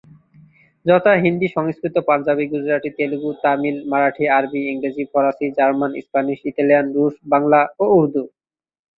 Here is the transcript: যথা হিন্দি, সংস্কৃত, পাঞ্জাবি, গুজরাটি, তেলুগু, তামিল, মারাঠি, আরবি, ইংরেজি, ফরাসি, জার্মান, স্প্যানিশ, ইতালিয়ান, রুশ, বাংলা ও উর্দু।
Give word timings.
যথা 0.85 1.11
হিন্দি, 1.23 1.47
সংস্কৃত, 1.57 1.95
পাঞ্জাবি, 2.09 2.45
গুজরাটি, 2.53 2.89
তেলুগু, 2.97 3.29
তামিল, 3.43 3.77
মারাঠি, 3.91 4.25
আরবি, 4.37 4.61
ইংরেজি, 4.71 5.03
ফরাসি, 5.11 5.45
জার্মান, 5.57 5.91
স্প্যানিশ, 6.05 6.39
ইতালিয়ান, 6.51 6.85
রুশ, 6.95 7.13
বাংলা 7.31 7.59
ও 7.79 7.85
উর্দু। 7.97 8.23